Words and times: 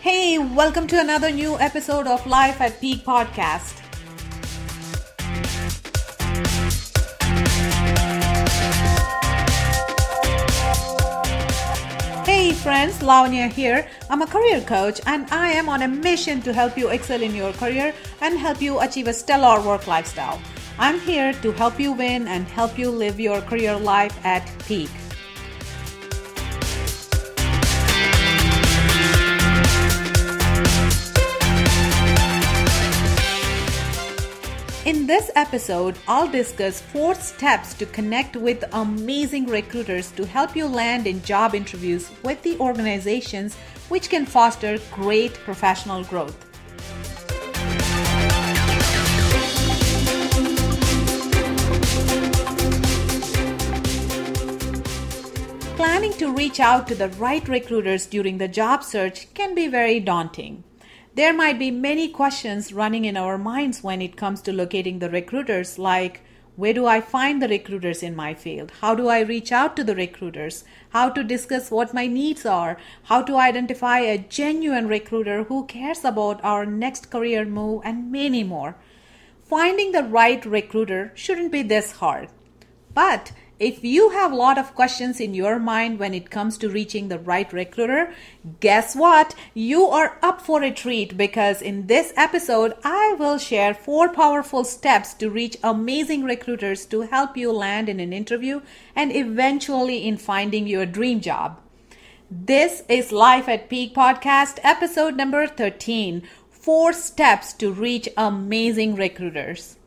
Hey, 0.00 0.38
welcome 0.38 0.86
to 0.86 1.00
another 1.00 1.32
new 1.32 1.58
episode 1.58 2.06
of 2.06 2.24
Life 2.24 2.60
at 2.60 2.80
Peak 2.80 3.04
podcast. 3.04 3.74
Hey 12.24 12.52
friends, 12.52 13.00
Lavanya 13.00 13.50
here. 13.50 13.88
I'm 14.08 14.22
a 14.22 14.26
career 14.28 14.60
coach 14.60 15.00
and 15.04 15.28
I 15.32 15.48
am 15.50 15.68
on 15.68 15.82
a 15.82 15.88
mission 15.88 16.42
to 16.42 16.52
help 16.52 16.78
you 16.78 16.90
excel 16.90 17.20
in 17.20 17.34
your 17.34 17.52
career 17.54 17.92
and 18.20 18.38
help 18.38 18.62
you 18.62 18.78
achieve 18.78 19.08
a 19.08 19.12
stellar 19.12 19.60
work 19.66 19.88
lifestyle. 19.88 20.40
I'm 20.78 21.00
here 21.00 21.32
to 21.42 21.50
help 21.50 21.80
you 21.80 21.90
win 21.90 22.28
and 22.28 22.46
help 22.46 22.78
you 22.78 22.88
live 22.88 23.18
your 23.18 23.40
career 23.40 23.76
life 23.76 24.16
at 24.24 24.48
peak. 24.68 24.90
In 34.88 35.06
this 35.06 35.30
episode, 35.34 35.98
I'll 36.08 36.30
discuss 36.30 36.80
four 36.80 37.14
steps 37.14 37.74
to 37.74 37.84
connect 37.84 38.36
with 38.36 38.64
amazing 38.72 39.44
recruiters 39.44 40.10
to 40.12 40.24
help 40.24 40.56
you 40.56 40.66
land 40.66 41.06
in 41.06 41.22
job 41.22 41.54
interviews 41.54 42.10
with 42.24 42.40
the 42.40 42.58
organizations 42.58 43.54
which 43.90 44.08
can 44.08 44.24
foster 44.24 44.78
great 44.90 45.34
professional 45.34 46.04
growth. 46.04 46.38
Planning 55.76 56.14
to 56.14 56.32
reach 56.32 56.60
out 56.60 56.88
to 56.88 56.94
the 56.94 57.10
right 57.18 57.46
recruiters 57.46 58.06
during 58.06 58.38
the 58.38 58.48
job 58.48 58.82
search 58.82 59.34
can 59.34 59.54
be 59.54 59.68
very 59.68 60.00
daunting. 60.00 60.64
There 61.18 61.34
might 61.34 61.58
be 61.58 61.72
many 61.72 62.06
questions 62.06 62.72
running 62.72 63.04
in 63.04 63.16
our 63.16 63.36
minds 63.36 63.82
when 63.82 64.00
it 64.00 64.16
comes 64.16 64.40
to 64.42 64.52
locating 64.52 65.00
the 65.00 65.10
recruiters, 65.10 65.76
like 65.76 66.20
where 66.54 66.72
do 66.72 66.86
I 66.86 67.00
find 67.00 67.42
the 67.42 67.48
recruiters 67.48 68.04
in 68.04 68.14
my 68.14 68.34
field? 68.34 68.70
How 68.82 68.94
do 68.94 69.08
I 69.08 69.22
reach 69.22 69.50
out 69.50 69.74
to 69.74 69.82
the 69.82 69.96
recruiters? 69.96 70.62
How 70.90 71.08
to 71.08 71.24
discuss 71.24 71.72
what 71.72 71.92
my 71.92 72.06
needs 72.06 72.46
are? 72.46 72.78
How 73.02 73.22
to 73.22 73.34
identify 73.34 73.98
a 73.98 74.16
genuine 74.16 74.86
recruiter 74.86 75.42
who 75.42 75.66
cares 75.66 76.04
about 76.04 76.38
our 76.44 76.64
next 76.64 77.10
career 77.10 77.44
move, 77.44 77.82
and 77.84 78.12
many 78.12 78.44
more. 78.44 78.76
Finding 79.42 79.90
the 79.90 80.04
right 80.04 80.46
recruiter 80.46 81.10
shouldn't 81.16 81.50
be 81.50 81.62
this 81.62 81.90
hard. 81.96 82.28
But 82.94 83.32
if 83.58 83.82
you 83.82 84.10
have 84.10 84.30
a 84.30 84.36
lot 84.36 84.56
of 84.56 84.74
questions 84.76 85.18
in 85.18 85.34
your 85.34 85.58
mind 85.58 85.98
when 85.98 86.14
it 86.14 86.30
comes 86.30 86.56
to 86.58 86.70
reaching 86.70 87.08
the 87.08 87.18
right 87.18 87.52
recruiter, 87.52 88.14
guess 88.60 88.94
what? 88.94 89.34
You 89.52 89.86
are 89.86 90.16
up 90.22 90.40
for 90.40 90.62
a 90.62 90.70
treat 90.70 91.16
because 91.16 91.60
in 91.60 91.88
this 91.88 92.12
episode, 92.16 92.74
I 92.84 93.16
will 93.18 93.36
share 93.36 93.74
four 93.74 94.10
powerful 94.10 94.62
steps 94.62 95.12
to 95.14 95.28
reach 95.28 95.56
amazing 95.64 96.22
recruiters 96.22 96.86
to 96.86 97.02
help 97.02 97.36
you 97.36 97.50
land 97.50 97.88
in 97.88 97.98
an 97.98 98.12
interview 98.12 98.60
and 98.94 99.14
eventually 99.14 100.06
in 100.06 100.18
finding 100.18 100.68
your 100.68 100.86
dream 100.86 101.20
job. 101.20 101.58
This 102.30 102.84
is 102.88 103.10
Life 103.10 103.48
at 103.48 103.68
Peak 103.68 103.92
Podcast, 103.92 104.58
episode 104.62 105.16
number 105.16 105.48
13 105.48 106.22
Four 106.48 106.92
Steps 106.92 107.54
to 107.54 107.72
Reach 107.72 108.08
Amazing 108.16 108.94
Recruiters. 108.94 109.77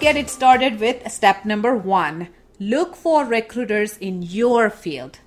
Get 0.00 0.16
it 0.16 0.30
started 0.30 0.78
with 0.78 1.10
step 1.10 1.44
number 1.44 1.74
one 1.74 2.28
look 2.60 2.94
for 2.94 3.24
recruiters 3.24 3.96
in 3.98 4.22
your 4.22 4.70
field. 4.70 5.18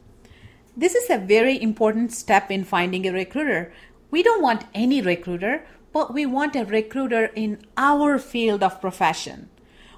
This 0.78 0.96
is 0.96 1.10
a 1.10 1.18
very 1.18 1.62
important 1.62 2.14
step 2.14 2.50
in 2.50 2.64
finding 2.64 3.06
a 3.06 3.12
recruiter. 3.12 3.74
We 4.12 4.24
don't 4.24 4.42
want 4.42 4.66
any 4.74 5.02
recruiter, 5.02 5.66
but 5.92 6.14
we 6.14 6.26
want 6.26 6.56
a 6.56 6.64
recruiter 6.64 7.26
in 7.36 7.60
our 7.76 8.18
field 8.18 8.64
of 8.64 8.80
profession. 8.80 9.50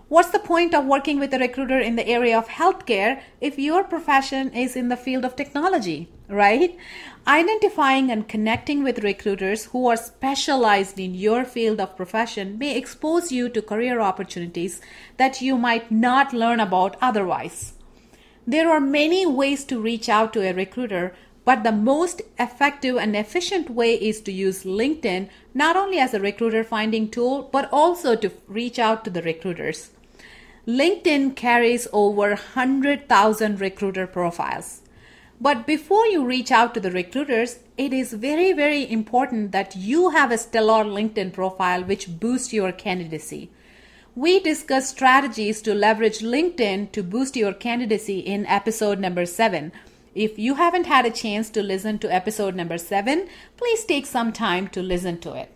What's 0.10 0.32
the 0.32 0.40
point 0.40 0.76
of 0.76 0.86
working 0.86 1.18
with 1.18 1.34
a 1.34 1.40
recruiter 1.40 1.80
in 1.80 1.96
the 1.96 2.08
area 2.08 2.38
of 2.38 2.48
healthcare 2.48 3.22
if 3.40 3.58
your 3.58 3.84
profession 3.84 4.54
is 4.54 4.76
in 4.76 4.90
the 4.90 4.98
field 4.98 5.24
of 5.24 5.36
technology, 5.36 6.10
right? 6.28 6.78
Identifying 7.26 8.12
and 8.12 8.28
connecting 8.28 8.84
with 8.84 9.04
recruiters 9.04 9.66
who 9.66 9.88
are 9.88 9.96
specialized 9.96 11.00
in 11.00 11.16
your 11.16 11.46
field 11.46 11.80
of 11.80 11.96
profession 11.96 12.58
may 12.58 12.78
expose 12.78 13.32
you 13.32 13.48
to 13.50 13.62
career 13.62 14.02
opportunities 14.02 14.82
that 15.18 15.42
you 15.42 15.58
might 15.58 15.90
not 15.90 16.34
learn 16.34 16.60
about 16.60 16.98
otherwise. 17.02 17.74
There 18.46 18.70
are 18.70 18.82
many 18.82 19.26
ways 19.26 19.64
to 19.66 19.82
reach 19.82 20.10
out 20.10 20.34
to 20.34 20.42
a 20.42 20.54
recruiter, 20.54 21.16
but 21.46 21.64
the 21.64 21.72
most 21.72 22.22
effective 22.40 22.96
and 22.98 23.16
efficient 23.16 23.70
way 23.70 23.96
is 23.96 24.22
to 24.22 24.32
use 24.32 24.64
LinkedIn 24.64 25.30
not 25.54 25.76
only 25.76 26.00
as 26.00 26.14
a 26.14 26.20
recruiter 26.20 26.64
finding 26.64 27.10
tool, 27.10 27.50
but 27.52 27.70
also 27.72 28.16
to 28.16 28.32
reach 28.48 28.80
out 28.80 29.04
to 29.04 29.10
the 29.10 29.22
recruiters. 29.22 29.92
LinkedIn 30.66 31.36
carries 31.36 31.88
over 31.92 32.30
100,000 32.30 33.60
recruiter 33.60 34.08
profiles. 34.08 34.82
But 35.42 35.68
before 35.68 36.08
you 36.08 36.26
reach 36.26 36.52
out 36.52 36.74
to 36.74 36.80
the 36.80 36.92
recruiters, 36.92 37.60
it 37.78 37.92
is 37.92 38.14
very, 38.14 38.54
very 38.54 38.90
important 38.90 39.52
that 39.52 39.76
you 39.76 40.12
have 40.12 40.32
a 40.32 40.38
stellar 40.38 40.86
LinkedIn 40.86 41.34
profile 41.34 41.84
which 41.84 42.20
boosts 42.20 42.54
your 42.54 42.72
candidacy. 42.72 43.50
We 44.16 44.40
discuss 44.40 44.90
strategies 44.90 45.62
to 45.64 45.74
leverage 45.74 46.20
LinkedIn 46.20 46.94
to 46.94 47.04
boost 47.04 47.36
your 47.36 47.52
candidacy 47.52 48.20
in 48.20 48.46
episode 48.46 49.00
number 49.00 49.26
7. 49.26 49.74
If 50.16 50.38
you 50.38 50.56
haven't 50.56 50.86
had 50.86 51.06
a 51.06 51.12
chance 51.12 51.50
to 51.52 51.64
listen 51.64 51.98
to 52.00 52.14
episode 52.14 52.56
number 52.56 52.78
7, 52.78 53.28
please 53.58 53.84
take 53.84 54.06
some 54.06 54.32
time 54.32 54.68
to 54.70 54.82
listen 54.82 55.20
to 55.22 55.34
it. 55.34 55.50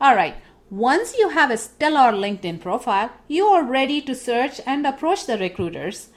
All 0.00 0.14
right. 0.14 0.36
Once 0.68 1.16
you 1.18 1.30
have 1.30 1.50
a 1.50 1.56
stellar 1.56 2.12
LinkedIn 2.12 2.60
profile, 2.60 3.10
you 3.26 3.46
are 3.46 3.64
ready 3.64 4.00
to 4.02 4.14
search 4.14 4.60
and 4.66 4.86
approach 4.86 5.26
the 5.26 5.36
recruiters. 5.36 6.10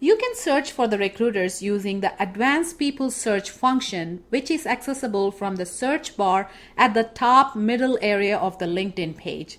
You 0.00 0.16
can 0.16 0.34
search 0.34 0.70
for 0.70 0.86
the 0.86 0.98
recruiters 0.98 1.62
using 1.62 2.00
the 2.00 2.12
Advanced 2.22 2.78
People 2.78 3.10
Search 3.10 3.48
function, 3.48 4.22
which 4.28 4.50
is 4.50 4.66
accessible 4.66 5.30
from 5.30 5.56
the 5.56 5.64
search 5.64 6.16
bar 6.16 6.50
at 6.76 6.92
the 6.92 7.04
top 7.04 7.56
middle 7.56 7.98
area 8.02 8.36
of 8.36 8.58
the 8.58 8.66
LinkedIn 8.66 9.16
page. 9.16 9.58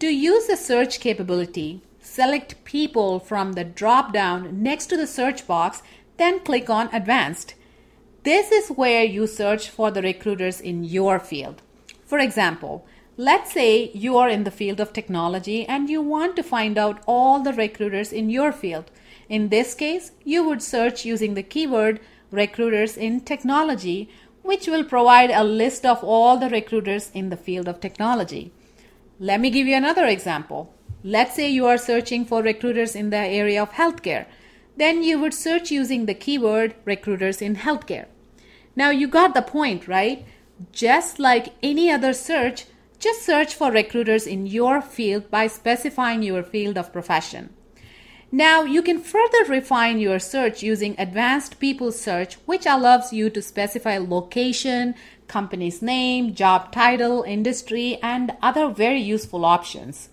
To 0.00 0.08
use 0.08 0.46
the 0.46 0.56
search 0.56 1.00
capability, 1.00 1.80
select 2.00 2.62
People 2.64 3.18
from 3.18 3.52
the 3.52 3.64
drop 3.64 4.12
down 4.12 4.62
next 4.62 4.86
to 4.86 4.96
the 4.98 5.06
search 5.06 5.46
box, 5.46 5.82
then 6.16 6.40
click 6.40 6.70
on 6.70 6.88
Advanced. 6.92 7.54
This 8.22 8.50
is 8.50 8.68
where 8.68 9.04
you 9.04 9.26
search 9.26 9.68
for 9.68 9.90
the 9.90 10.02
recruiters 10.02 10.60
in 10.60 10.84
your 10.84 11.18
field. 11.18 11.62
For 12.06 12.18
example, 12.18 12.86
Let's 13.16 13.52
say 13.52 13.92
you 13.94 14.16
are 14.16 14.28
in 14.28 14.42
the 14.42 14.50
field 14.50 14.80
of 14.80 14.92
technology 14.92 15.64
and 15.66 15.88
you 15.88 16.02
want 16.02 16.34
to 16.34 16.42
find 16.42 16.76
out 16.76 17.00
all 17.06 17.38
the 17.38 17.52
recruiters 17.52 18.12
in 18.12 18.28
your 18.28 18.50
field. 18.50 18.90
In 19.28 19.50
this 19.50 19.72
case, 19.72 20.10
you 20.24 20.42
would 20.42 20.60
search 20.60 21.04
using 21.04 21.34
the 21.34 21.44
keyword 21.44 22.00
recruiters 22.32 22.96
in 22.96 23.20
technology, 23.20 24.10
which 24.42 24.66
will 24.66 24.82
provide 24.82 25.30
a 25.30 25.44
list 25.44 25.86
of 25.86 26.02
all 26.02 26.38
the 26.38 26.50
recruiters 26.50 27.12
in 27.14 27.28
the 27.28 27.36
field 27.36 27.68
of 27.68 27.78
technology. 27.78 28.52
Let 29.20 29.40
me 29.40 29.50
give 29.50 29.68
you 29.68 29.76
another 29.76 30.06
example. 30.06 30.74
Let's 31.04 31.36
say 31.36 31.48
you 31.48 31.66
are 31.66 31.78
searching 31.78 32.24
for 32.24 32.42
recruiters 32.42 32.96
in 32.96 33.10
the 33.10 33.18
area 33.18 33.62
of 33.62 33.70
healthcare. 33.70 34.26
Then 34.76 35.02
you 35.02 35.18
would 35.20 35.34
search 35.34 35.70
using 35.70 36.06
the 36.06 36.14
keyword 36.14 36.74
recruiters 36.84 37.40
in 37.40 37.56
healthcare. 37.56 38.06
Now 38.76 38.90
you 38.90 39.06
got 39.06 39.34
the 39.34 39.42
point, 39.42 39.86
right? 39.86 40.26
Just 40.72 41.18
like 41.18 41.54
any 41.62 41.90
other 41.90 42.12
search, 42.12 42.66
just 42.98 43.22
search 43.22 43.54
for 43.54 43.70
recruiters 43.70 44.26
in 44.26 44.46
your 44.46 44.80
field 44.80 45.30
by 45.30 45.46
specifying 45.46 46.22
your 46.22 46.42
field 46.42 46.78
of 46.78 46.92
profession. 46.92 47.50
Now, 48.32 48.64
you 48.64 48.82
can 48.82 48.98
further 48.98 49.44
refine 49.46 50.00
your 50.00 50.18
search 50.18 50.60
using 50.60 50.96
advanced 50.98 51.60
people 51.60 51.92
search, 51.92 52.34
which 52.46 52.66
allows 52.66 53.12
you 53.12 53.30
to 53.30 53.40
specify 53.40 53.98
location, 53.98 54.96
company's 55.28 55.80
name, 55.80 56.34
job 56.34 56.72
title, 56.72 57.22
industry, 57.22 57.98
and 58.02 58.32
other 58.42 58.70
very 58.70 59.00
useful 59.00 59.44
options. 59.44 60.08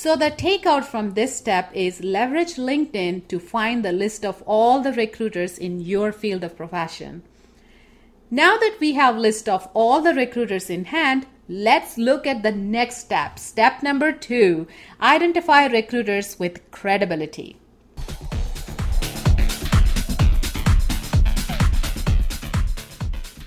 So, 0.00 0.14
the 0.14 0.30
takeout 0.30 0.84
from 0.84 1.14
this 1.14 1.36
step 1.36 1.72
is 1.74 2.04
leverage 2.04 2.54
LinkedIn 2.54 3.26
to 3.26 3.40
find 3.40 3.84
the 3.84 3.90
list 3.90 4.24
of 4.24 4.44
all 4.46 4.80
the 4.80 4.92
recruiters 4.92 5.58
in 5.58 5.80
your 5.80 6.12
field 6.12 6.44
of 6.44 6.56
profession. 6.56 7.24
Now 8.30 8.56
that 8.58 8.76
we 8.78 8.92
have 8.92 9.16
list 9.16 9.48
of 9.48 9.68
all 9.74 10.00
the 10.00 10.14
recruiters 10.14 10.70
in 10.70 10.84
hand, 10.84 11.26
let's 11.48 11.98
look 11.98 12.28
at 12.28 12.44
the 12.44 12.52
next 12.52 12.98
step. 12.98 13.40
Step 13.40 13.82
number 13.82 14.12
2, 14.12 14.68
identify 15.00 15.66
recruiters 15.66 16.38
with 16.38 16.70
credibility. 16.70 17.56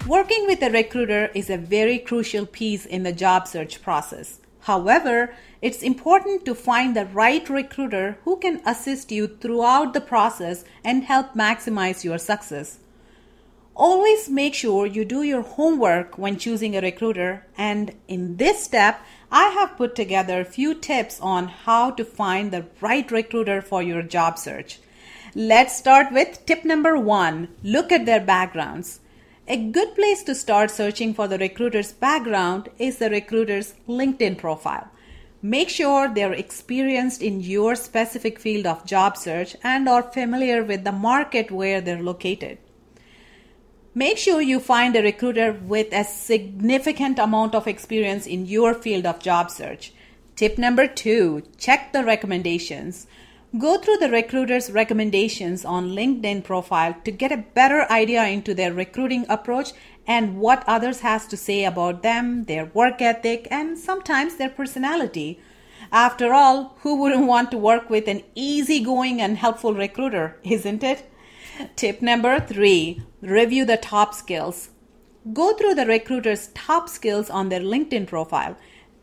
Working 0.05 0.47
with 0.47 0.61
a 0.61 0.69
recruiter 0.69 1.27
is 1.33 1.49
a 1.49 1.55
very 1.57 1.97
crucial 1.97 2.45
piece 2.45 2.85
in 2.85 3.03
the 3.03 3.13
job 3.13 3.47
search 3.47 3.81
process. 3.81 4.41
However, 4.61 5.33
it's 5.61 5.81
important 5.81 6.45
to 6.45 6.55
find 6.55 6.95
the 6.95 7.05
right 7.05 7.47
recruiter 7.49 8.17
who 8.23 8.37
can 8.37 8.61
assist 8.65 9.11
you 9.11 9.27
throughout 9.27 9.93
the 9.93 10.01
process 10.01 10.63
and 10.83 11.03
help 11.03 11.33
maximize 11.33 12.03
your 12.03 12.17
success. 12.17 12.79
Always 13.75 14.29
make 14.29 14.53
sure 14.53 14.85
you 14.85 15.05
do 15.05 15.23
your 15.23 15.41
homework 15.41 16.17
when 16.17 16.37
choosing 16.37 16.75
a 16.75 16.81
recruiter, 16.81 17.47
and 17.57 17.95
in 18.07 18.37
this 18.37 18.63
step, 18.63 19.01
I 19.31 19.47
have 19.47 19.77
put 19.77 19.95
together 19.95 20.41
a 20.41 20.45
few 20.45 20.75
tips 20.75 21.19
on 21.21 21.47
how 21.47 21.91
to 21.91 22.03
find 22.03 22.51
the 22.51 22.65
right 22.81 23.09
recruiter 23.09 23.61
for 23.61 23.81
your 23.81 24.03
job 24.03 24.37
search. 24.37 24.79
Let's 25.33 25.77
start 25.77 26.11
with 26.11 26.45
tip 26.45 26.65
number 26.65 26.97
one 26.97 27.47
look 27.63 27.91
at 27.91 28.05
their 28.05 28.19
backgrounds. 28.19 28.99
A 29.47 29.57
good 29.57 29.95
place 29.95 30.21
to 30.23 30.35
start 30.35 30.69
searching 30.69 31.13
for 31.13 31.27
the 31.27 31.37
recruiter's 31.37 31.91
background 31.91 32.69
is 32.77 32.99
the 32.99 33.09
recruiter's 33.09 33.73
LinkedIn 33.87 34.37
profile. 34.37 34.89
Make 35.41 35.69
sure 35.69 36.07
they're 36.07 36.33
experienced 36.33 37.23
in 37.23 37.41
your 37.41 37.75
specific 37.75 38.39
field 38.39 38.67
of 38.67 38.85
job 38.85 39.17
search 39.17 39.55
and 39.63 39.89
are 39.89 40.03
familiar 40.03 40.63
with 40.63 40.83
the 40.83 40.91
market 40.91 41.49
where 41.49 41.81
they're 41.81 42.03
located. 42.03 42.59
Make 43.95 44.19
sure 44.19 44.41
you 44.41 44.59
find 44.59 44.95
a 44.95 45.01
recruiter 45.01 45.53
with 45.53 45.91
a 45.91 46.03
significant 46.03 47.17
amount 47.17 47.55
of 47.55 47.67
experience 47.67 48.27
in 48.27 48.45
your 48.45 48.75
field 48.75 49.07
of 49.07 49.19
job 49.19 49.49
search. 49.49 49.91
Tip 50.35 50.59
number 50.59 50.87
two 50.87 51.41
check 51.57 51.91
the 51.91 52.03
recommendations. 52.03 53.07
Go 53.57 53.77
through 53.77 53.97
the 53.97 54.09
recruiter's 54.09 54.71
recommendations 54.71 55.65
on 55.65 55.89
LinkedIn 55.89 56.45
profile 56.45 56.95
to 57.03 57.11
get 57.11 57.33
a 57.33 57.43
better 57.53 57.85
idea 57.91 58.25
into 58.25 58.53
their 58.53 58.73
recruiting 58.73 59.25
approach 59.27 59.73
and 60.07 60.37
what 60.37 60.63
others 60.67 61.01
has 61.01 61.27
to 61.27 61.35
say 61.35 61.65
about 61.65 62.01
them, 62.01 62.45
their 62.45 62.67
work 62.67 63.01
ethic, 63.01 63.49
and 63.51 63.77
sometimes 63.77 64.37
their 64.37 64.49
personality. 64.49 65.37
After 65.91 66.33
all, 66.33 66.77
who 66.83 66.95
wouldn't 66.95 67.27
want 67.27 67.51
to 67.51 67.57
work 67.57 67.89
with 67.89 68.07
an 68.07 68.23
easygoing 68.35 69.19
and 69.19 69.35
helpful 69.37 69.73
recruiter, 69.73 70.37
isn't 70.43 70.81
it? 70.81 71.11
Tip 71.75 72.01
number 72.01 72.39
3, 72.39 73.01
review 73.21 73.65
the 73.65 73.75
top 73.75 74.13
skills. 74.13 74.69
Go 75.33 75.57
through 75.57 75.75
the 75.75 75.85
recruiter's 75.85 76.47
top 76.55 76.87
skills 76.87 77.29
on 77.29 77.49
their 77.49 77.59
LinkedIn 77.59 78.07
profile 78.07 78.55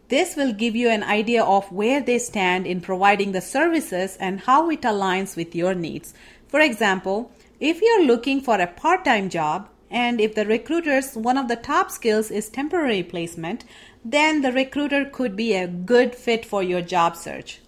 this 0.09 0.37
will 0.37 0.53
give 0.53 0.75
you 0.75 0.89
an 0.89 1.03
idea 1.03 1.45
of 1.45 1.71
where 1.71 2.01
they 2.01 2.19
stand 2.19 2.67
in 2.67 2.81
providing 2.81 3.33
the 3.33 3.41
services 3.41 4.17
and 4.19 4.41
how 4.41 4.71
it 4.71 4.83
aligns 4.83 5.37
with 5.37 5.55
your 5.55 5.75
needs. 5.75 6.15
For 6.49 6.61
example, 6.61 7.31
if 7.61 7.83
you're 7.83 8.05
looking 8.05 8.41
for 8.41 8.57
a 8.61 8.67
part 8.67 9.05
time 9.05 9.29
job, 9.29 9.69
and 9.91 10.21
if 10.21 10.35
the 10.35 10.47
recruiter's 10.47 11.15
one 11.17 11.39
of 11.39 11.49
the 11.49 11.57
top 11.57 11.91
skills 11.91 12.31
is 12.31 12.49
temporary 12.49 13.03
placement, 13.03 13.65
then 14.05 14.43
the 14.43 14.53
recruiter 14.53 15.05
could 15.05 15.35
be 15.35 15.55
a 15.55 15.67
good 15.67 16.15
fit 16.15 16.45
for 16.45 16.63
your 16.63 16.83
job 16.83 17.17
search. 17.17 17.61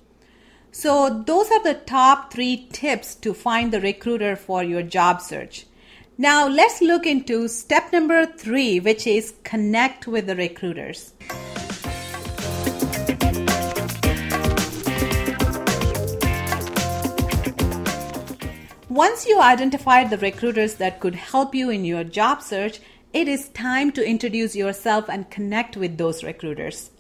So, 0.73 1.23
those 1.27 1.51
are 1.51 1.63
the 1.63 1.75
top 1.75 2.33
three 2.33 2.69
tips 2.73 3.15
to 3.17 3.35
find 3.35 3.73
the 3.73 3.81
recruiter 3.81 4.37
for 4.37 4.63
your 4.63 4.83
job 4.83 5.21
search. 5.21 5.67
Now, 6.17 6.47
let's 6.47 6.81
look 6.81 7.07
into 7.07 7.49
step 7.49 7.93
number 7.93 8.27
three, 8.27 8.79
which 8.79 9.07
is 9.07 9.35
connect 9.43 10.07
with 10.07 10.27
the 10.27 10.37
recruiters. 10.37 11.15
Once 19.01 19.25
you 19.25 19.41
identified 19.41 20.11
the 20.11 20.19
recruiters 20.19 20.75
that 20.75 21.01
could 21.01 21.15
help 21.15 21.55
you 21.55 21.71
in 21.71 21.87
your 21.87 22.05
job 22.05 22.43
search, 22.43 22.81
it 23.15 23.27
is 23.27 23.49
time 23.49 23.91
to 23.91 24.07
introduce 24.07 24.55
yourself 24.55 25.09
and 25.09 25.31
connect 25.31 25.75
with 25.75 25.97
those 25.97 26.23
recruiters. 26.23 26.91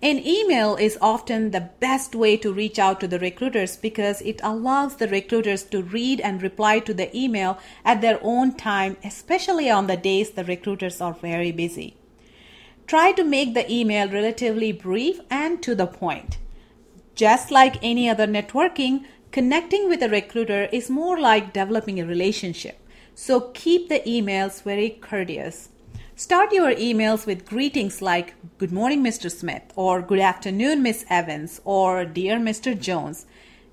An 0.00 0.24
email 0.24 0.76
is 0.76 0.96
often 1.02 1.50
the 1.50 1.68
best 1.80 2.14
way 2.14 2.36
to 2.36 2.52
reach 2.52 2.78
out 2.78 3.00
to 3.00 3.08
the 3.08 3.18
recruiters 3.18 3.76
because 3.76 4.20
it 4.20 4.38
allows 4.44 4.94
the 4.94 5.08
recruiters 5.08 5.64
to 5.64 5.82
read 5.82 6.20
and 6.20 6.40
reply 6.40 6.78
to 6.78 6.94
the 6.94 7.10
email 7.12 7.58
at 7.84 8.02
their 8.02 8.20
own 8.22 8.54
time, 8.54 8.96
especially 9.02 9.68
on 9.68 9.88
the 9.88 9.96
days 9.96 10.30
the 10.30 10.44
recruiters 10.44 11.00
are 11.00 11.14
very 11.14 11.50
busy. 11.50 11.96
Try 12.86 13.10
to 13.10 13.24
make 13.24 13.54
the 13.54 13.68
email 13.68 14.08
relatively 14.08 14.70
brief 14.70 15.18
and 15.28 15.60
to 15.64 15.74
the 15.74 15.88
point. 15.88 16.38
Just 17.16 17.50
like 17.50 17.82
any 17.82 18.08
other 18.08 18.28
networking, 18.28 19.06
Connecting 19.32 19.88
with 19.88 20.02
a 20.02 20.10
recruiter 20.10 20.64
is 20.72 20.90
more 20.90 21.18
like 21.18 21.54
developing 21.54 21.98
a 21.98 22.04
relationship. 22.04 22.78
So 23.14 23.40
keep 23.54 23.88
the 23.88 24.00
emails 24.00 24.62
very 24.62 24.90
courteous. 24.90 25.70
Start 26.14 26.52
your 26.52 26.74
emails 26.74 27.24
with 27.24 27.46
greetings 27.46 28.02
like 28.02 28.34
Good 28.58 28.72
morning, 28.72 29.02
Mr. 29.02 29.30
Smith, 29.30 29.62
or 29.74 30.02
Good 30.02 30.18
afternoon, 30.18 30.82
Miss 30.82 31.06
Evans, 31.08 31.62
or 31.64 32.04
Dear 32.04 32.36
Mr. 32.36 32.78
Jones. 32.78 33.24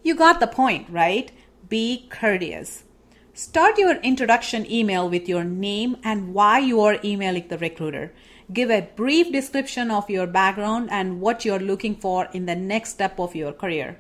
You 0.01 0.15
got 0.15 0.39
the 0.39 0.47
point, 0.47 0.87
right? 0.89 1.29
Be 1.67 2.07
courteous. 2.09 2.85
Start 3.33 3.77
your 3.77 3.95
introduction 3.97 4.65
email 4.71 5.09
with 5.09 5.27
your 5.27 5.43
name 5.43 5.97
and 6.05 6.33
why 6.33 6.59
you 6.59 6.79
are 6.79 6.99
emailing 7.03 7.49
the 7.49 7.57
recruiter. 7.57 8.13
Give 8.53 8.71
a 8.71 8.87
brief 8.95 9.29
description 9.29 9.91
of 9.91 10.09
your 10.09 10.25
background 10.25 10.87
and 10.89 11.19
what 11.19 11.43
you're 11.43 11.59
looking 11.59 11.95
for 11.95 12.29
in 12.31 12.45
the 12.45 12.55
next 12.55 12.91
step 12.91 13.19
of 13.19 13.35
your 13.35 13.51
career. 13.51 13.99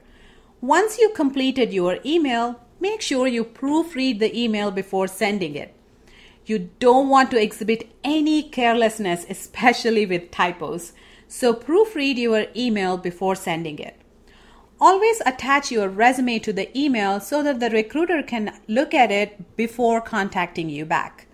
Once 0.61 0.97
you 0.99 1.09
completed 1.11 1.71
your 1.71 1.99
email, 2.05 2.59
make 2.81 3.01
sure 3.01 3.27
you 3.27 3.45
proofread 3.45 4.19
the 4.19 4.37
email 4.37 4.71
before 4.71 5.07
sending 5.07 5.55
it. 5.55 5.73
You 6.45 6.69
don't 6.79 7.07
want 7.07 7.31
to 7.31 7.41
exhibit 7.41 7.89
any 8.03 8.43
carelessness, 8.43 9.25
especially 9.29 10.05
with 10.05 10.31
typos. 10.31 10.91
So 11.29 11.53
proofread 11.53 12.17
your 12.17 12.47
email 12.57 12.97
before 12.97 13.35
sending 13.35 13.79
it. 13.79 14.01
Always 14.81 15.21
attach 15.25 15.71
your 15.71 15.87
resume 15.87 16.39
to 16.39 16.51
the 16.51 16.77
email 16.77 17.21
so 17.21 17.41
that 17.41 17.61
the 17.61 17.69
recruiter 17.69 18.21
can 18.21 18.59
look 18.67 18.93
at 18.93 19.11
it 19.11 19.55
before 19.55 20.01
contacting 20.01 20.69
you 20.69 20.83
back. 20.83 21.28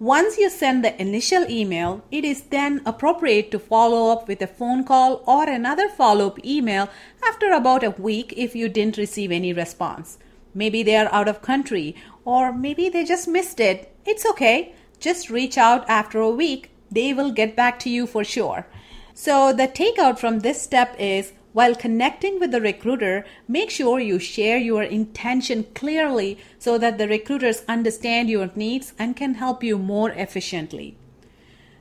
Once 0.00 0.38
you 0.38 0.48
send 0.48 0.84
the 0.84 1.02
initial 1.02 1.44
email, 1.50 2.04
it 2.12 2.24
is 2.24 2.42
then 2.50 2.80
appropriate 2.86 3.50
to 3.50 3.58
follow 3.58 4.12
up 4.12 4.28
with 4.28 4.40
a 4.40 4.46
phone 4.46 4.84
call 4.84 5.24
or 5.26 5.48
another 5.48 5.88
follow 5.88 6.28
up 6.28 6.44
email 6.44 6.88
after 7.26 7.50
about 7.50 7.82
a 7.82 7.90
week 7.90 8.32
if 8.36 8.54
you 8.54 8.68
didn't 8.68 8.96
receive 8.96 9.32
any 9.32 9.52
response. 9.52 10.16
Maybe 10.54 10.84
they 10.84 10.94
are 10.94 11.12
out 11.12 11.26
of 11.26 11.42
country 11.42 11.96
or 12.24 12.52
maybe 12.52 12.88
they 12.88 13.04
just 13.04 13.26
missed 13.26 13.58
it. 13.58 13.92
It's 14.06 14.24
okay. 14.24 14.72
Just 15.00 15.30
reach 15.30 15.58
out 15.58 15.84
after 15.88 16.20
a 16.20 16.30
week. 16.30 16.70
They 16.92 17.12
will 17.12 17.32
get 17.32 17.56
back 17.56 17.80
to 17.80 17.90
you 17.90 18.06
for 18.06 18.22
sure. 18.22 18.68
So, 19.14 19.52
the 19.52 19.66
takeout 19.66 20.20
from 20.20 20.40
this 20.40 20.62
step 20.62 20.94
is 20.96 21.32
while 21.58 21.74
connecting 21.74 22.38
with 22.38 22.52
the 22.52 22.60
recruiter, 22.60 23.26
make 23.48 23.68
sure 23.68 23.98
you 23.98 24.16
share 24.16 24.58
your 24.58 24.84
intention 24.84 25.66
clearly 25.74 26.38
so 26.56 26.78
that 26.78 26.98
the 26.98 27.08
recruiters 27.08 27.64
understand 27.66 28.30
your 28.30 28.48
needs 28.54 28.92
and 28.96 29.16
can 29.16 29.34
help 29.34 29.64
you 29.64 29.76
more 29.76 30.10
efficiently. 30.12 30.96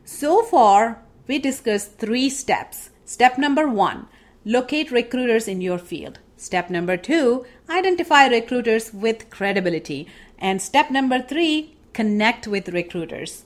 So 0.03 0.41
far, 0.41 1.03
we 1.27 1.37
discussed 1.37 1.99
three 1.99 2.27
steps. 2.27 2.89
Step 3.05 3.37
number 3.37 3.67
one 3.67 4.07
locate 4.43 4.89
recruiters 4.89 5.47
in 5.47 5.61
your 5.61 5.77
field. 5.77 6.17
Step 6.37 6.71
number 6.71 6.97
two 6.97 7.45
identify 7.69 8.25
recruiters 8.25 8.91
with 8.91 9.29
credibility. 9.29 10.07
And 10.39 10.59
step 10.59 10.89
number 10.89 11.21
three 11.21 11.77
connect 11.93 12.47
with 12.47 12.69
recruiters. 12.69 13.43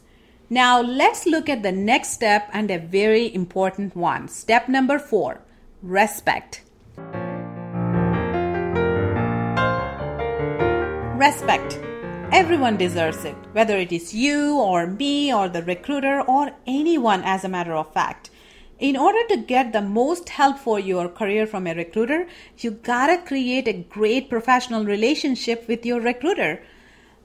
Now, 0.49 0.81
let's 0.81 1.25
look 1.25 1.49
at 1.49 1.61
the 1.61 1.73
next 1.73 2.13
step 2.13 2.49
and 2.53 2.71
a 2.71 2.79
very 2.79 3.35
important 3.35 3.97
one. 3.97 4.29
Step 4.29 4.69
number 4.69 4.97
four 4.97 5.41
Respect. 5.83 6.61
Respect. 11.17 11.79
Everyone 12.31 12.77
deserves 12.77 13.25
it, 13.25 13.35
whether 13.53 13.77
it 13.77 13.91
is 13.91 14.13
you 14.13 14.59
or 14.59 14.85
me 14.85 15.33
or 15.33 15.49
the 15.49 15.63
recruiter 15.63 16.21
or 16.21 16.51
anyone, 16.67 17.23
as 17.23 17.43
a 17.43 17.49
matter 17.49 17.73
of 17.73 17.91
fact. 17.93 18.29
In 18.77 18.95
order 18.95 19.27
to 19.29 19.37
get 19.37 19.73
the 19.73 19.81
most 19.81 20.29
help 20.29 20.59
for 20.59 20.79
your 20.79 21.09
career 21.09 21.47
from 21.47 21.65
a 21.65 21.73
recruiter, 21.73 22.27
you 22.59 22.69
gotta 22.69 23.17
create 23.17 23.67
a 23.67 23.73
great 23.73 24.29
professional 24.29 24.85
relationship 24.85 25.67
with 25.67 25.83
your 25.83 25.99
recruiter. 25.99 26.61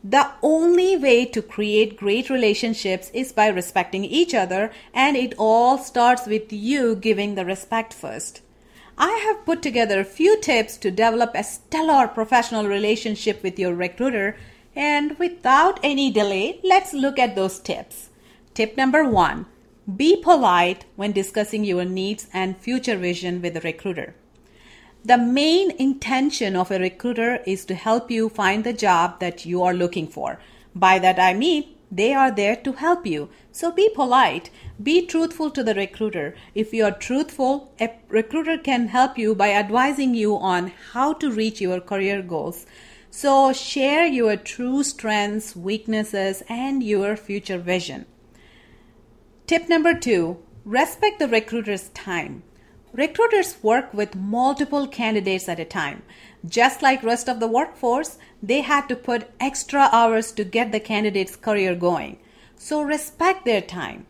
The 0.03 0.31
only 0.43 0.97
way 0.97 1.27
to 1.27 1.43
create 1.43 1.99
great 1.99 2.31
relationships 2.31 3.11
is 3.13 3.35
by 3.35 3.49
respecting 3.49 4.07
each 4.07 4.35
other, 4.35 4.73
and 4.95 5.15
it 5.15 5.35
all 5.37 5.77
starts 5.77 6.27
with 6.27 6.51
you 6.55 6.97
giving 6.97 7.35
the 7.35 7.45
respect 7.45 7.93
first. 7.93 8.41
I 8.99 9.13
have 9.27 9.45
put 9.45 9.61
together 9.63 10.01
a 10.01 10.05
few 10.05 10.41
tips 10.41 10.77
to 10.79 10.91
develop 10.91 11.33
a 11.35 11.45
stellar 11.45 12.09
professional 12.09 12.67
relationship 12.67 13.43
with 13.43 13.59
your 13.59 13.75
recruiter. 13.75 14.37
And 14.75 15.19
without 15.19 15.81
any 15.83 16.11
delay, 16.11 16.61
let's 16.65 16.93
look 16.93 17.19
at 17.19 17.35
those 17.35 17.59
tips. 17.59 18.11
Tip 18.55 18.77
number 18.77 19.05
one 19.05 19.47
be 19.97 20.17
polite 20.17 20.85
when 20.97 21.13
discussing 21.13 21.65
your 21.65 21.85
needs 21.85 22.27
and 22.33 22.57
future 22.57 22.97
vision 22.97 23.41
with 23.41 23.55
the 23.55 23.61
recruiter. 23.61 24.15
The 25.05 25.19
main 25.19 25.71
intention 25.73 26.57
of 26.57 26.73
a 26.73 26.81
recruiter 26.81 27.37
is 27.47 27.65
to 27.67 27.75
help 27.75 28.11
you 28.11 28.29
find 28.29 28.65
the 28.65 28.73
job 28.73 29.21
that 29.21 29.47
you 29.47 29.63
are 29.63 29.75
looking 29.75 30.09
for. 30.09 30.41
By 30.75 30.99
that 30.99 31.21
I 31.21 31.35
mean 31.35 31.77
They 31.91 32.15
are 32.15 32.31
there 32.31 32.57
to 32.57 32.73
help 32.73 33.07
you. 33.07 33.29
So 33.53 33.71
be 33.71 33.89
polite. 33.95 34.51
Be 34.83 35.07
truthful 35.07 35.51
to 35.53 35.65
the 35.65 35.75
recruiter. 35.75 36.35
If 36.55 36.75
you 36.75 36.85
are 36.85 36.91
truthful, 36.91 37.73
a 37.81 37.91
recruiter 38.09 38.59
can 38.59 38.89
help 38.89 39.17
you 39.17 39.35
by 39.35 39.53
advising 39.53 40.15
you 40.15 40.37
on 40.37 40.71
how 40.93 41.15
to 41.15 41.33
reach 41.33 41.63
your 41.63 41.81
career 41.81 42.21
goals. 42.21 42.67
So 43.11 43.55
share 43.55 44.05
your 44.05 44.37
true 44.37 44.83
strengths, 44.83 45.57
weaknesses, 45.57 46.43
and 46.47 46.83
your 46.83 47.17
future 47.17 47.57
vision. 47.57 48.05
Tip 49.47 49.69
number 49.69 49.95
two 49.95 50.43
respect 50.67 51.21
the 51.21 51.29
recruiter's 51.29 51.89
time. 51.91 52.43
Recruiters 52.93 53.57
work 53.63 53.95
with 53.95 54.15
multiple 54.15 54.87
candidates 54.87 55.49
at 55.49 55.61
a 55.61 55.65
time. 55.65 56.03
Just 56.47 56.83
like 56.83 57.03
rest 57.03 57.29
of 57.29 57.41
the 57.41 57.47
workforce, 57.47 58.19
they 58.43 58.61
had 58.61 58.89
to 58.89 58.97
put 58.97 59.31
extra 59.41 59.89
hours 59.91 60.33
to 60.33 60.45
get 60.45 60.73
the 60.73 60.81
candidate's 60.81 61.37
career 61.37 61.75
going. 61.75 62.19
So 62.57 62.83
respect 62.83 63.47
their 63.47 63.63
time. 63.63 64.07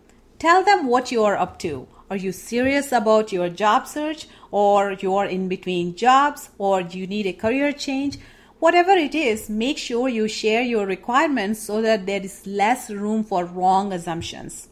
Tell 0.47 0.63
them 0.63 0.87
what 0.87 1.11
you 1.11 1.25
are 1.25 1.37
up 1.37 1.59
to. 1.59 1.89
Are 2.09 2.17
you 2.17 2.31
serious 2.31 2.93
about 2.93 3.33
your 3.33 3.49
job 3.49 3.89
search 3.89 4.29
or 4.53 4.93
you 4.93 5.13
are 5.17 5.27
in 5.27 5.49
between 5.49 5.97
jobs 5.97 6.51
or 6.57 6.83
you 6.83 7.05
need 7.09 7.27
a 7.27 7.33
career 7.33 7.73
change? 7.73 8.19
Whatever 8.61 8.93
it 8.93 9.13
is, 9.13 9.51
make 9.51 9.77
sure 9.77 10.09
you 10.09 10.29
share 10.29 10.63
your 10.63 10.87
requirements 10.87 11.59
so 11.59 11.83
that 11.83 12.07
there 12.07 12.21
is 12.21 12.47
less 12.47 12.89
room 12.91 13.25
for 13.25 13.45
wrong 13.45 13.93
assumptions. 13.93 14.69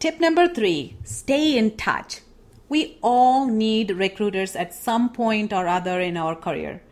Tip 0.00 0.20
number 0.20 0.46
three 0.46 0.98
stay 1.02 1.56
in 1.56 1.74
touch. 1.78 2.20
We 2.68 2.98
all 3.00 3.46
need 3.46 3.92
recruiters 3.92 4.54
at 4.54 4.74
some 4.74 5.14
point 5.14 5.50
or 5.50 5.66
other 5.66 5.98
in 5.98 6.18
our 6.18 6.36
career. 6.36 6.82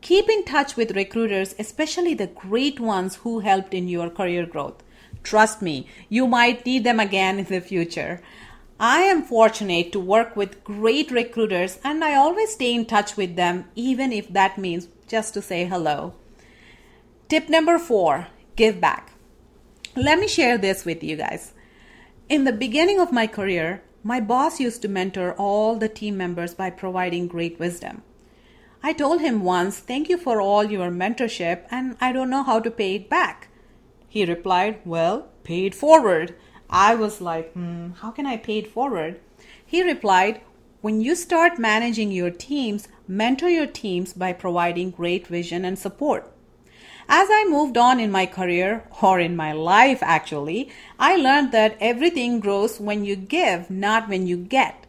Keep 0.00 0.30
in 0.30 0.46
touch 0.46 0.76
with 0.76 0.96
recruiters, 0.96 1.54
especially 1.58 2.14
the 2.14 2.28
great 2.28 2.80
ones 2.80 3.16
who 3.16 3.40
helped 3.40 3.74
in 3.74 3.86
your 3.86 4.08
career 4.08 4.46
growth. 4.46 4.82
Trust 5.28 5.60
me, 5.60 5.86
you 6.08 6.26
might 6.26 6.64
need 6.64 6.84
them 6.84 6.98
again 6.98 7.38
in 7.38 7.44
the 7.44 7.60
future. 7.60 8.22
I 8.80 9.00
am 9.00 9.22
fortunate 9.22 9.92
to 9.92 10.00
work 10.00 10.34
with 10.36 10.64
great 10.64 11.10
recruiters 11.10 11.78
and 11.84 12.02
I 12.02 12.14
always 12.14 12.52
stay 12.52 12.72
in 12.72 12.86
touch 12.86 13.14
with 13.14 13.36
them, 13.36 13.66
even 13.74 14.10
if 14.10 14.32
that 14.32 14.56
means 14.56 14.88
just 15.06 15.34
to 15.34 15.42
say 15.42 15.66
hello. 15.66 16.14
Tip 17.28 17.50
number 17.50 17.78
four 17.78 18.28
give 18.56 18.80
back. 18.80 19.12
Let 19.94 20.18
me 20.18 20.28
share 20.28 20.56
this 20.56 20.86
with 20.86 21.04
you 21.04 21.16
guys. 21.16 21.52
In 22.30 22.44
the 22.44 22.52
beginning 22.64 22.98
of 22.98 23.12
my 23.12 23.26
career, 23.26 23.82
my 24.02 24.20
boss 24.20 24.58
used 24.58 24.80
to 24.80 24.88
mentor 24.88 25.34
all 25.34 25.76
the 25.76 25.90
team 25.90 26.16
members 26.16 26.54
by 26.54 26.70
providing 26.70 27.28
great 27.28 27.58
wisdom. 27.58 28.02
I 28.82 28.94
told 28.94 29.20
him 29.20 29.44
once, 29.44 29.78
Thank 29.78 30.08
you 30.08 30.16
for 30.16 30.40
all 30.40 30.64
your 30.64 30.88
mentorship, 30.88 31.66
and 31.70 31.98
I 32.00 32.12
don't 32.12 32.30
know 32.30 32.44
how 32.44 32.60
to 32.60 32.70
pay 32.70 32.94
it 32.94 33.10
back. 33.10 33.47
He 34.08 34.24
replied, 34.24 34.80
Well, 34.84 35.28
pay 35.44 35.66
it 35.66 35.74
forward. 35.74 36.34
I 36.70 36.94
was 36.94 37.20
like, 37.20 37.52
hmm, 37.52 37.90
How 38.00 38.10
can 38.10 38.26
I 38.26 38.36
pay 38.36 38.58
it 38.58 38.72
forward? 38.72 39.20
He 39.64 39.82
replied, 39.82 40.40
When 40.80 41.00
you 41.00 41.14
start 41.14 41.58
managing 41.58 42.10
your 42.10 42.30
teams, 42.30 42.88
mentor 43.06 43.48
your 43.48 43.66
teams 43.66 44.12
by 44.12 44.32
providing 44.32 44.90
great 44.90 45.26
vision 45.26 45.64
and 45.64 45.78
support. 45.78 46.32
As 47.10 47.28
I 47.30 47.46
moved 47.48 47.78
on 47.78 48.00
in 48.00 48.10
my 48.10 48.26
career, 48.26 48.84
or 49.02 49.18
in 49.18 49.34
my 49.34 49.52
life 49.52 50.02
actually, 50.02 50.70
I 50.98 51.16
learned 51.16 51.52
that 51.52 51.78
everything 51.80 52.38
grows 52.38 52.78
when 52.78 53.04
you 53.04 53.16
give, 53.16 53.70
not 53.70 54.10
when 54.10 54.26
you 54.26 54.36
get. 54.36 54.86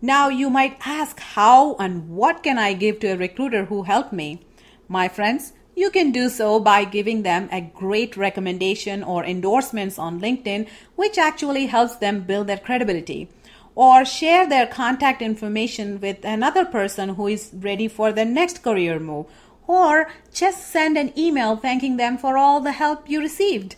Now 0.00 0.28
you 0.28 0.50
might 0.50 0.76
ask 0.84 1.20
how 1.20 1.76
and 1.76 2.08
what 2.08 2.42
can 2.42 2.58
I 2.58 2.72
give 2.72 2.98
to 3.00 3.12
a 3.12 3.16
recruiter 3.16 3.66
who 3.66 3.84
helped 3.84 4.12
me? 4.12 4.40
My 4.88 5.06
friends, 5.06 5.52
you 5.82 5.90
can 5.90 6.12
do 6.12 6.28
so 6.28 6.48
by 6.60 6.84
giving 6.96 7.22
them 7.22 7.48
a 7.50 7.60
great 7.60 8.16
recommendation 8.16 9.02
or 9.02 9.24
endorsements 9.24 9.98
on 9.98 10.20
LinkedIn, 10.20 10.68
which 10.96 11.18
actually 11.18 11.66
helps 11.66 11.96
them 11.96 12.20
build 12.32 12.46
their 12.46 12.64
credibility. 12.66 13.28
Or 13.74 14.04
share 14.04 14.46
their 14.48 14.66
contact 14.66 15.22
information 15.22 16.00
with 16.00 16.24
another 16.24 16.64
person 16.64 17.16
who 17.16 17.26
is 17.26 17.50
ready 17.52 17.88
for 17.88 18.12
their 18.12 18.30
next 18.40 18.62
career 18.62 19.00
move 19.00 19.26
or 19.66 20.10
just 20.32 20.68
send 20.68 20.98
an 20.98 21.12
email 21.18 21.56
thanking 21.56 21.96
them 21.96 22.18
for 22.18 22.36
all 22.36 22.60
the 22.60 22.72
help 22.72 23.08
you 23.08 23.20
received. 23.20 23.76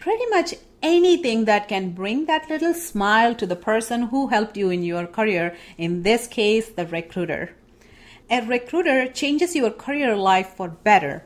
Pretty 0.00 0.26
much 0.26 0.54
anything 0.82 1.46
that 1.46 1.68
can 1.68 1.90
bring 1.90 2.26
that 2.26 2.48
little 2.48 2.74
smile 2.74 3.34
to 3.34 3.46
the 3.46 3.56
person 3.56 4.02
who 4.02 4.28
helped 4.28 4.56
you 4.56 4.70
in 4.70 4.82
your 4.82 5.06
career, 5.06 5.56
in 5.78 6.02
this 6.02 6.26
case, 6.26 6.68
the 6.70 6.86
recruiter. 6.86 7.54
A 8.30 8.40
recruiter 8.42 9.08
changes 9.08 9.56
your 9.56 9.70
career 9.70 10.16
life 10.16 10.54
for 10.56 10.68
better. 10.68 11.24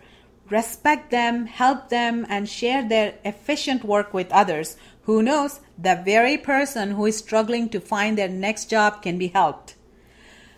Respect 0.51 1.11
them, 1.11 1.47
help 1.47 1.89
them, 1.89 2.27
and 2.29 2.49
share 2.49 2.87
their 2.87 3.15
efficient 3.25 3.85
work 3.85 4.15
with 4.15 4.33
others. 4.33 4.77
Who 5.03 5.23
knows, 5.23 5.61
the 5.77 6.01
very 6.05 6.39
person 6.39 6.93
who 6.93 7.07
is 7.07 7.19
struggling 7.19 7.69
to 7.71 7.81
find 7.81 8.17
their 8.17 8.29
next 8.29 8.71
job 8.71 9.03
can 9.03 9.19
be 9.19 9.29
helped. 9.29 9.75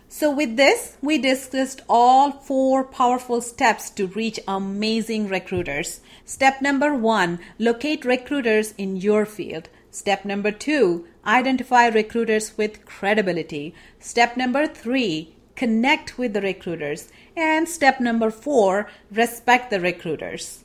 So, 0.07 0.29
with 0.29 0.57
this, 0.57 0.97
we 1.01 1.17
discussed 1.17 1.81
all 1.87 2.31
four 2.31 2.83
powerful 2.83 3.41
steps 3.41 3.89
to 3.91 4.07
reach 4.07 4.41
amazing 4.47 5.29
recruiters. 5.29 6.01
Step 6.25 6.61
number 6.61 6.93
one 6.93 7.39
locate 7.57 8.03
recruiters 8.03 8.73
in 8.77 8.97
your 8.97 9.25
field. 9.25 9.69
Step 9.89 10.25
number 10.25 10.51
two 10.51 11.07
identify 11.25 11.87
recruiters 11.87 12.57
with 12.57 12.85
credibility. 12.85 13.73
Step 13.99 14.35
number 14.35 14.67
three 14.67 15.35
connect 15.61 16.17
with 16.17 16.33
the 16.33 16.41
recruiters. 16.41 17.09
And 17.37 17.69
step 17.69 17.99
number 17.99 18.31
four 18.31 18.89
respect 19.11 19.69
the 19.69 19.79
recruiters. 19.79 20.63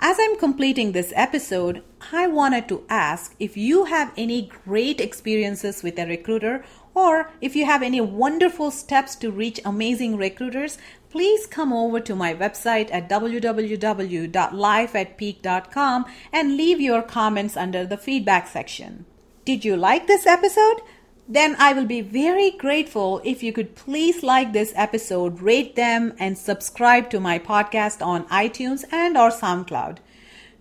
As 0.00 0.16
I'm 0.18 0.36
completing 0.36 0.90
this 0.90 1.12
episode, 1.14 1.84
I 2.10 2.26
wanted 2.26 2.66
to 2.68 2.82
ask 2.88 3.36
if 3.38 3.56
you 3.56 3.84
have 3.84 4.12
any 4.16 4.50
great 4.64 5.00
experiences 5.00 5.84
with 5.84 5.96
a 5.96 6.06
recruiter 6.06 6.64
or 6.92 7.30
if 7.40 7.54
you 7.54 7.66
have 7.66 7.84
any 7.84 8.00
wonderful 8.00 8.72
steps 8.72 9.14
to 9.16 9.30
reach 9.30 9.60
amazing 9.64 10.16
recruiters, 10.16 10.76
please 11.08 11.46
come 11.46 11.72
over 11.72 12.00
to 12.00 12.16
my 12.16 12.34
website 12.34 12.92
at 12.92 13.08
www.lifeatpeak.com 13.08 16.04
and 16.32 16.56
leave 16.56 16.80
your 16.80 17.02
comments 17.02 17.56
under 17.56 17.86
the 17.86 17.96
feedback 17.96 18.48
section. 18.48 19.06
Did 19.44 19.64
you 19.64 19.76
like 19.76 20.08
this 20.08 20.26
episode? 20.26 20.80
Then 21.28 21.56
I 21.58 21.72
will 21.72 21.86
be 21.86 22.00
very 22.00 22.50
grateful 22.50 23.20
if 23.24 23.42
you 23.42 23.52
could 23.52 23.76
please 23.76 24.22
like 24.22 24.52
this 24.52 24.72
episode, 24.74 25.40
rate 25.40 25.76
them, 25.76 26.14
and 26.18 26.36
subscribe 26.36 27.08
to 27.10 27.20
my 27.20 27.38
podcast 27.38 28.04
on 28.04 28.26
iTunes 28.28 28.84
and 28.92 29.16
or 29.16 29.30
SoundCloud. 29.30 29.98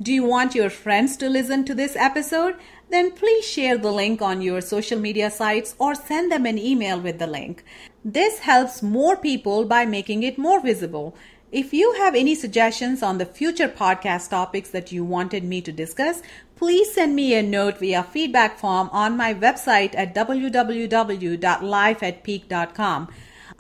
Do 0.02 0.14
you 0.14 0.24
want 0.24 0.56
your 0.56 0.70
friends 0.70 1.18
to 1.18 1.28
listen 1.28 1.66
to 1.66 1.74
this 1.74 1.96
episode? 1.96 2.56
Then 2.90 3.12
please 3.12 3.46
share 3.46 3.78
the 3.78 3.92
link 3.92 4.22
on 4.22 4.42
your 4.42 4.62
social 4.62 5.00
media 5.00 5.30
sites 5.30 5.76
or 5.78 5.94
send 5.94 6.32
them 6.32 6.46
an 6.46 6.58
email 6.58 7.00
with 7.00 7.20
the 7.20 7.28
link. 7.28 7.64
This 8.04 8.40
helps 8.40 8.82
more 8.82 9.18
people 9.18 9.66
by 9.66 9.86
making 9.86 10.24
it 10.24 10.38
more 10.38 10.62
visible. 10.62 11.16
If 11.52 11.74
you 11.74 11.94
have 11.94 12.16
any 12.16 12.36
suggestions 12.36 13.04
on 13.04 13.18
the 13.18 13.26
future 13.26 13.68
podcast 13.68 14.30
topics 14.30 14.70
that 14.70 14.92
you 14.92 15.04
wanted 15.04 15.44
me 15.44 15.62
to 15.62 15.72
discuss, 15.72 16.22
please 16.60 16.94
send 16.94 17.16
me 17.16 17.34
a 17.34 17.42
note 17.42 17.80
via 17.80 18.04
feedback 18.04 18.60
form 18.60 18.90
on 18.92 19.16
my 19.16 19.34
website 19.34 19.96
at 19.96 20.14
www.lifeatpeak.com. 20.14 23.08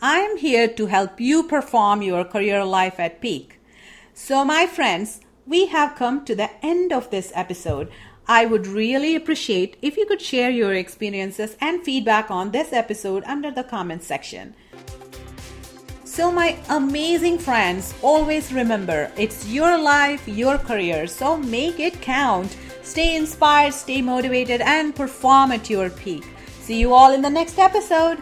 I 0.01 0.19
am 0.19 0.35
here 0.35 0.67
to 0.67 0.87
help 0.87 1.21
you 1.21 1.43
perform 1.43 2.01
your 2.01 2.25
career 2.25 2.65
life 2.65 2.99
at 2.99 3.21
peak. 3.21 3.61
So, 4.13 4.43
my 4.43 4.67
friends, 4.67 5.21
we 5.47 5.67
have 5.67 5.95
come 5.95 6.25
to 6.25 6.35
the 6.35 6.49
end 6.61 6.91
of 6.91 7.09
this 7.09 7.31
episode. 7.33 7.89
I 8.27 8.45
would 8.45 8.67
really 8.67 9.15
appreciate 9.15 9.77
if 9.81 9.95
you 9.95 10.05
could 10.05 10.21
share 10.21 10.49
your 10.49 10.73
experiences 10.73 11.55
and 11.61 11.81
feedback 11.81 12.29
on 12.29 12.51
this 12.51 12.73
episode 12.73 13.23
under 13.23 13.49
the 13.49 13.63
comments 13.63 14.07
section. 14.07 14.55
So, 16.03 16.33
my 16.33 16.57
amazing 16.67 17.37
friends, 17.37 17.93
always 18.01 18.51
remember 18.51 19.09
it's 19.15 19.47
your 19.47 19.77
life, 19.77 20.27
your 20.27 20.57
career, 20.57 21.07
so 21.07 21.37
make 21.37 21.79
it 21.79 22.01
count. 22.01 22.57
Stay 22.89 23.15
inspired, 23.15 23.71
stay 23.71 24.01
motivated, 24.01 24.61
and 24.61 24.95
perform 24.95 25.51
at 25.51 25.69
your 25.69 25.91
peak. 25.91 26.25
See 26.61 26.79
you 26.79 26.91
all 26.91 27.13
in 27.13 27.21
the 27.21 27.29
next 27.29 27.59
episode. 27.59 28.17